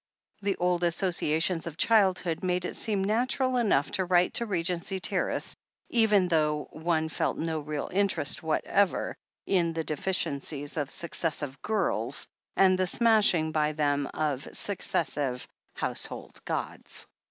The 0.41 0.55
old 0.57 0.83
associations 0.83 1.67
of 1.67 1.77
childhood 1.77 2.43
made 2.43 2.65
it 2.65 2.75
seem 2.75 3.03
natural 3.03 3.57
enough 3.57 3.91
to 3.91 4.05
write 4.05 4.33
to 4.33 4.47
Re 4.47 4.63
gency 4.63 4.99
Terrace, 4.99 5.55
even 5.91 6.27
though 6.27 6.67
one 6.71 7.07
felt 7.07 7.37
no 7.37 7.59
real 7.59 7.87
interest 7.93 8.41
whatever 8.41 9.15
in 9.45 9.73
the 9.73 9.83
deficiencies 9.83 10.75
of 10.75 10.89
successive 10.89 11.61
"girls," 11.61 12.27
and 12.55 12.79
the 12.79 12.87
smashing 12.87 13.51
by 13.51 13.73
them 13.73 14.07
of 14.15 14.47
successive 14.53 15.47
household 15.75 16.43
gods. 16.45 17.05